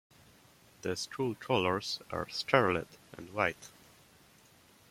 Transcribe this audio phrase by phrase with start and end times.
[0.81, 3.69] The school colors are Scarlet and White.